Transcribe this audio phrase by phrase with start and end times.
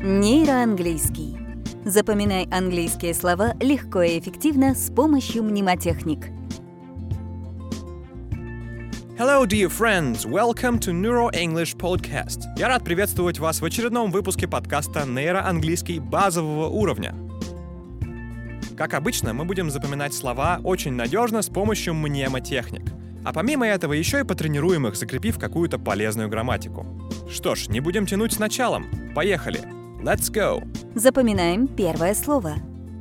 [0.00, 1.36] Нейроанглийский.
[1.84, 6.26] Запоминай английские слова легко и эффективно с помощью мнемотехник.
[9.18, 10.24] Hello, dear friends!
[10.24, 12.42] Welcome to Neuro English Podcast.
[12.56, 17.16] Я рад приветствовать вас в очередном выпуске подкаста «Нейроанглийский базового уровня».
[18.76, 22.92] Как обычно, мы будем запоминать слова очень надежно с помощью мнемотехник.
[23.24, 26.86] А помимо этого еще и потренируем их, закрепив какую-то полезную грамматику.
[27.28, 28.86] Что ж, не будем тянуть с началом.
[29.12, 29.77] Поехали!
[30.02, 30.62] Let's go!
[30.94, 32.54] Запоминаем первое слово.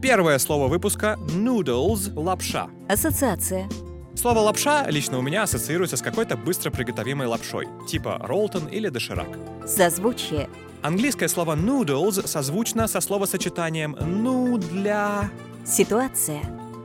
[0.00, 2.68] Первое слово выпуска— noodles— лапша.
[2.88, 3.68] Ассоциация.
[4.14, 9.28] Слово «лапша» лично у меня ассоциируется с какой-то быстро приготовимой лапшой, типа роллтон или доширак.
[9.66, 10.48] Созвучие.
[10.80, 15.30] Английское слово noodles созвучно со словосочетанием «ну для...».
[15.66, 16.40] Ситуация.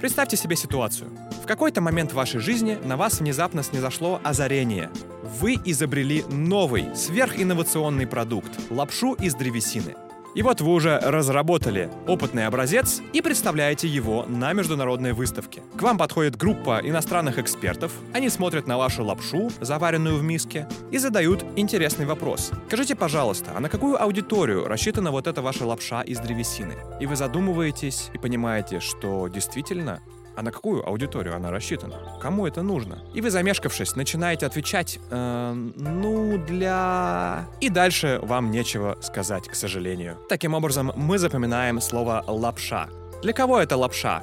[0.00, 1.08] Представьте себе ситуацию.
[1.44, 4.88] В какой-то момент в вашей жизни на вас внезапно снизошло озарение.
[5.22, 9.94] Вы изобрели новый, сверхинновационный продукт– лапшу из древесины.
[10.34, 15.62] И вот вы уже разработали опытный образец и представляете его на международной выставке.
[15.76, 20.96] К вам подходит группа иностранных экспертов, они смотрят на вашу лапшу, заваренную в миске, и
[20.96, 22.52] задают интересный вопрос.
[22.68, 26.72] Скажите, пожалуйста, а на какую аудиторию рассчитана вот эта ваша лапша из древесины?
[27.00, 30.00] И вы задумываетесь и понимаете, что действительно
[30.36, 31.96] а на какую аудиторию она рассчитана?
[32.20, 32.98] Кому это нужно?
[33.14, 37.46] И вы, замешкавшись, начинаете отвечать, э, ну, для...
[37.60, 40.18] И дальше вам нечего сказать, к сожалению.
[40.28, 42.88] Таким образом, мы запоминаем слово «лапша».
[43.22, 44.22] Для кого это лапша?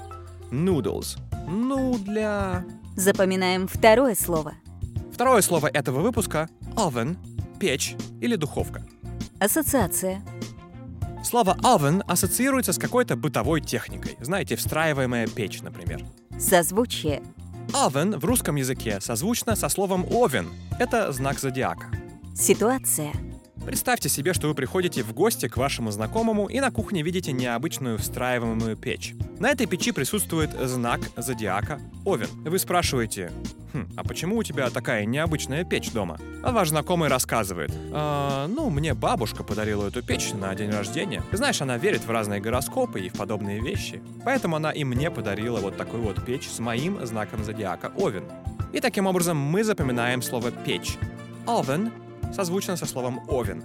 [0.52, 1.18] Noodles.
[1.48, 2.66] Ну, для...
[2.96, 4.54] Запоминаем второе слово.
[5.14, 7.16] Второе слово этого выпуска— oven,
[7.60, 8.84] печь или духовка.
[9.40, 10.22] Ассоциация.
[11.24, 14.18] Слово oven ассоциируется с какой-то бытовой техникой.
[14.20, 16.04] Знаете, встраиваемая печь, например.
[16.40, 17.22] Созвучие.
[17.74, 20.50] Oven в русском языке созвучно со словом овен.
[20.80, 21.88] Это знак зодиака.
[22.36, 23.14] Ситуация.
[23.66, 28.00] Представьте себе, что вы приходите в гости к вашему знакомому и на кухне видите необычную
[28.00, 29.14] встраиваемую печь.
[29.40, 32.28] На этой печи присутствует знак зодиака Овен.
[32.44, 33.32] Вы спрашиваете,
[33.74, 36.18] хм, а почему у тебя такая необычная печь дома?
[36.44, 41.22] А ваш знакомый рассказывает, «А, ну, мне бабушка подарила эту печь на день рождения.
[41.32, 44.02] Знаешь, она верит в разные гороскопы и в подобные вещи.
[44.26, 48.24] Поэтому она и мне подарила вот такую вот печь с моим знаком зодиака Овен.
[48.74, 50.98] И таким образом мы запоминаем слово «печь».
[51.46, 51.92] Oven
[52.34, 53.64] созвучно со словом «овен».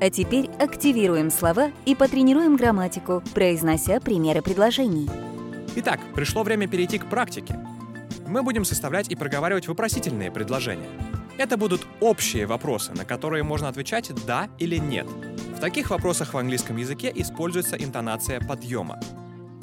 [0.00, 5.10] А теперь активируем слова и потренируем грамматику, произнося примеры предложений.
[5.74, 7.58] Итак, пришло время перейти к практике.
[8.26, 10.88] Мы будем составлять и проговаривать вопросительные предложения.
[11.36, 15.06] Это будут общие вопросы, на которые можно отвечать «да» или «нет».
[15.56, 19.00] В таких вопросах в английском языке используется интонация подъема.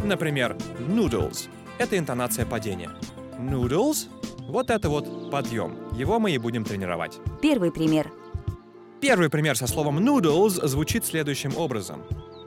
[0.04, 1.48] Например, noodles—
[1.78, 2.92] это интонация падения.
[3.40, 4.08] Noodles—
[4.48, 5.76] вот это вот подъем.
[5.94, 7.20] Его мы и будем тренировать.
[7.42, 8.12] Первый пример.
[9.02, 12.04] Первый пример со словом noodles звучит следующим образом.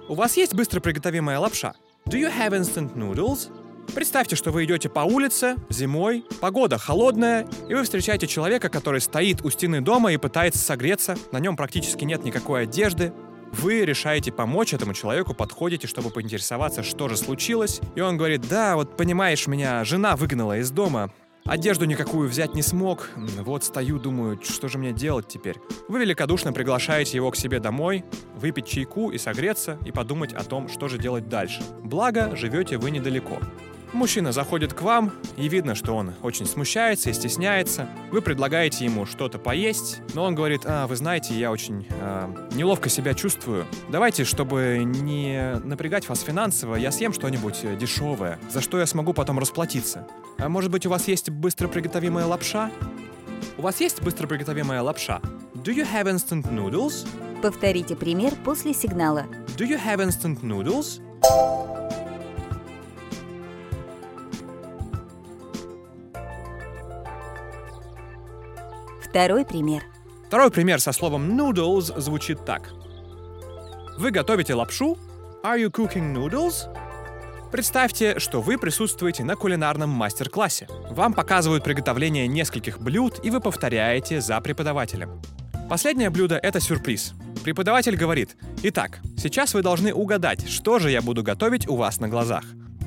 [0.08, 1.74] У вас есть быстро приготовимая лапша?
[2.06, 3.50] Do you have instant noodles?
[3.94, 9.44] Представьте, что вы идете по улице, зимой, погода холодная, и вы встречаете человека, который стоит
[9.44, 13.12] у стены дома и пытается согреться, на нем практически нет никакой одежды.
[13.52, 18.76] Вы решаете помочь этому человеку, подходите, чтобы поинтересоваться, что же случилось, и он говорит, да,
[18.76, 21.10] вот понимаешь, меня жена выгнала из дома,
[21.48, 23.08] Одежду никакую взять не смог.
[23.16, 25.56] Вот стою, думаю, что же мне делать теперь?
[25.88, 28.04] Вы великодушно приглашаете его к себе домой,
[28.36, 31.62] выпить чайку и согреться, и подумать о том, что же делать дальше.
[31.82, 33.38] Благо, живете вы недалеко.
[33.92, 37.88] Мужчина заходит к вам, и видно, что он очень смущается и стесняется.
[38.10, 42.90] Вы предлагаете ему что-то поесть, но он говорит, а, вы знаете, я очень а, неловко
[42.90, 43.66] себя чувствую.
[43.88, 49.14] Давайте, чтобы не напрягать вас финансово, я съем что-нибудь э, дешевое, за что я смогу
[49.14, 50.06] потом расплатиться.
[50.38, 52.70] А может быть, у вас есть быстро приготовимая лапша?
[53.56, 55.20] У вас есть быстро приготовимая лапша?
[55.54, 57.06] Do you have instant noodles?
[57.42, 59.26] Повторите пример после сигнала.
[59.56, 61.00] Do you have instant noodles?
[69.18, 69.82] Второй пример.
[70.28, 72.70] Второй пример со словом noodles звучит так.
[73.98, 74.96] Вы готовите лапшу?
[75.42, 76.68] Are you cooking noodles?
[77.50, 80.68] Представьте, что вы присутствуете на кулинарном мастер-классе.
[80.90, 85.20] Вам показывают приготовление нескольких блюд, и вы повторяете за преподавателем.
[85.68, 87.14] Последнее блюдо— это сюрприз.
[87.42, 92.08] Преподаватель говорит, «Итак, сейчас вы должны угадать, что же я буду готовить у вас на
[92.08, 92.44] глазах.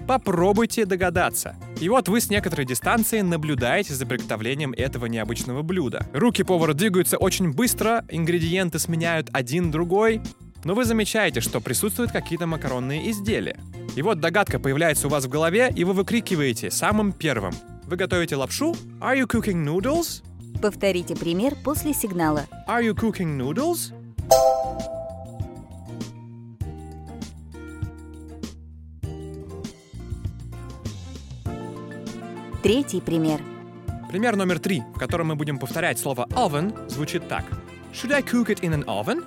[0.08, 1.56] Попробуйте догадаться.
[1.80, 6.06] И вот вы с некоторой дистанции наблюдаете за приготовлением этого необычного блюда.
[6.14, 10.22] Руки повара двигаются очень быстро, ингредиенты сменяют один другой,
[10.64, 13.58] но вы замечаете, что присутствуют какие-то макаронные изделия.
[13.96, 17.54] И вот догадка появляется у вас в голове, и вы выкрикиваете самым первым.
[17.86, 18.76] Вы готовите лапшу?
[19.00, 20.24] Are you cooking noodles?
[20.62, 22.46] Повторите пример после сигнала.
[22.68, 23.94] Are you cooking noodles?
[32.64, 33.42] Третий пример.
[34.12, 37.44] Пример номер три, в котором мы будем повторять слово oven, звучит так.
[37.92, 39.24] Should I cook it in an oven?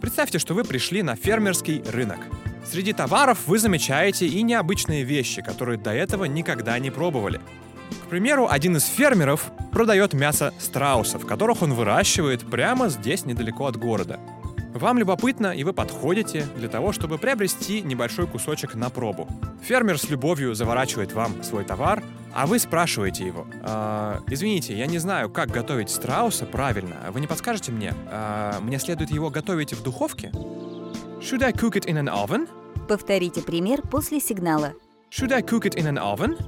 [0.00, 2.20] Представьте, что вы пришли на фермерский рынок.
[2.64, 7.40] Среди товаров вы замечаете и необычные вещи, которые до этого никогда не пробовали.
[8.04, 13.78] К примеру, один из фермеров продает мясо страусов, которых он выращивает прямо здесь, недалеко от
[13.78, 14.20] города.
[14.74, 19.26] Вам любопытно, и вы подходите для того, чтобы приобрести небольшой кусочек на пробу.
[19.64, 24.98] Фермер с любовью заворачивает вам свой товар, а вы спрашиваете его, «А, «Извините, я не
[24.98, 26.96] знаю, как готовить страуса правильно.
[27.10, 27.94] Вы не подскажете мне?
[28.10, 30.30] А, мне следует его готовить в духовке?»
[31.20, 32.48] Should I cook it in an oven?
[32.88, 34.72] Повторите пример после сигнала.
[35.10, 36.38] Should I cook it in an oven?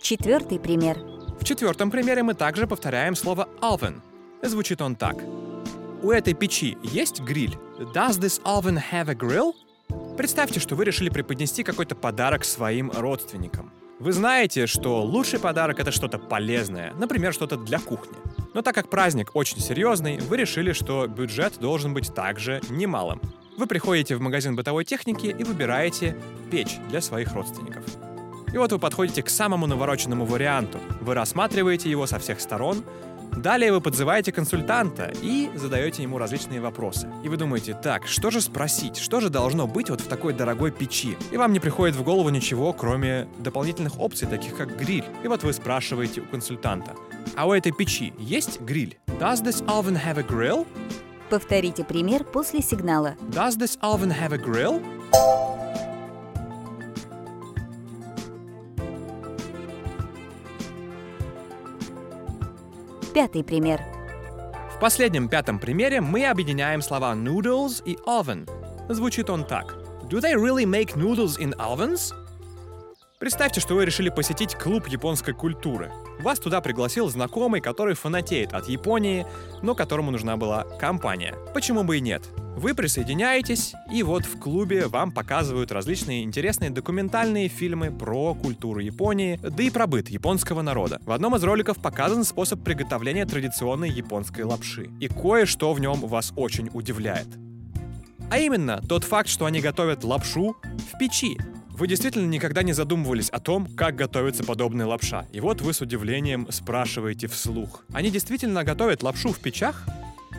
[0.00, 0.98] Четвертый пример.
[1.40, 4.00] В четвертом примере мы также повторяем слово oven.
[4.42, 5.16] Звучит он так.
[6.02, 7.56] У этой печи есть гриль?
[7.94, 9.52] Does this oven have a grill?
[10.16, 13.70] Представьте, что вы решили преподнести какой-то подарок своим родственникам.
[14.00, 18.16] Вы знаете, что лучший подарок это что-то полезное, например, что-то для кухни.
[18.52, 23.20] Но так как праздник очень серьезный, вы решили, что бюджет должен быть также немалым.
[23.56, 26.16] Вы приходите в магазин бытовой техники и выбираете
[26.50, 27.84] печь для своих родственников.
[28.52, 30.78] И вот вы подходите к самому навороченному варианту.
[31.00, 32.84] Вы рассматриваете его со всех сторон,
[33.36, 37.08] Далее вы подзываете консультанта и задаете ему различные вопросы.
[37.24, 40.70] И вы думаете, так, что же спросить, что же должно быть вот в такой дорогой
[40.70, 41.16] печи?
[41.30, 45.04] И вам не приходит в голову ничего, кроме дополнительных опций, таких как гриль.
[45.24, 46.94] И вот вы спрашиваете у консультанта,
[47.36, 48.98] а у этой печи есть гриль?
[49.18, 50.66] Does this oven have a grill?
[51.30, 53.14] Повторите пример после сигнала.
[53.30, 54.82] Does this oven have a grill?
[63.14, 63.82] Пятый пример.
[64.74, 68.48] В последнем пятом примере мы объединяем слова noodles и oven.
[68.88, 69.76] Звучит он так.
[70.08, 72.14] Do they really make noodles in ovens?
[73.18, 75.92] Представьте, что вы решили посетить клуб японской культуры.
[76.20, 79.26] Вас туда пригласил знакомый, который фанатеет от Японии,
[79.60, 81.34] но которому нужна была компания.
[81.52, 82.22] Почему бы и нет?
[82.56, 89.40] Вы присоединяетесь, и вот в клубе вам показывают различные интересные документальные фильмы про культуру Японии,
[89.42, 91.00] да и про быт японского народа.
[91.04, 94.90] В одном из роликов показан способ приготовления традиционной японской лапши.
[95.00, 97.26] И кое-что в нем вас очень удивляет.
[98.30, 101.38] А именно, тот факт, что они готовят лапшу в печи.
[101.70, 105.26] Вы действительно никогда не задумывались о том, как готовится подобная лапша.
[105.32, 107.84] И вот вы с удивлением спрашиваете вслух.
[107.92, 109.86] Они действительно готовят лапшу в печах?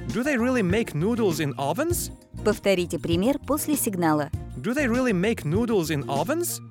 [0.10, 2.12] Do they really make noodles in ovens?
[2.44, 4.30] Повторите пример после сигнала.
[4.58, 6.62] Do they really make noodles in ovens?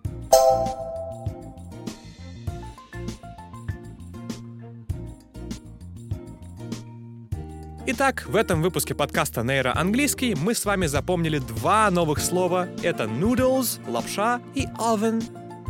[7.85, 12.69] Итак, в этом выпуске подкаста «Нейроанглийский» мы с вами запомнили два новых слова.
[12.83, 15.21] Это noodles, лапша, и oven,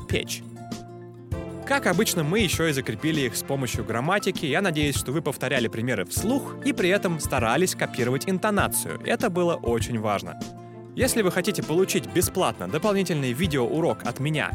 [0.09, 0.43] печь.
[1.67, 4.47] Как обычно, мы еще и закрепили их с помощью грамматики.
[4.47, 9.00] Я надеюсь, что вы повторяли примеры вслух и при этом старались копировать интонацию.
[9.05, 10.38] Это было очень важно.
[10.97, 14.50] Если вы хотите получить бесплатно дополнительный видеоурок от меня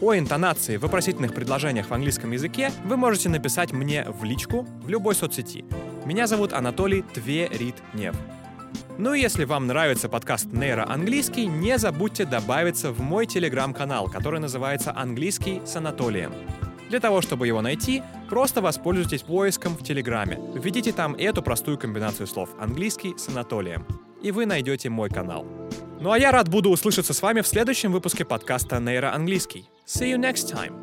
[0.00, 4.88] о интонации в вопросительных предложениях в английском языке, вы можете написать мне в личку в
[4.88, 5.64] любой соцсети.
[6.06, 8.16] Меня зовут Анатолий Тверитнев.
[9.02, 14.92] Ну и если вам нравится подкаст «Нейроанглийский», не забудьте добавиться в мой телеграм-канал, который называется
[14.96, 16.32] «Английский с Анатолием».
[16.88, 20.38] Для того, чтобы его найти, просто воспользуйтесь поиском в Телеграме.
[20.54, 23.84] Введите там эту простую комбинацию слов «английский с Анатолием»,
[24.22, 25.44] и вы найдете мой канал.
[26.00, 29.68] Ну а я рад буду услышаться с вами в следующем выпуске подкаста «Нейроанглийский».
[29.84, 30.81] See you next time!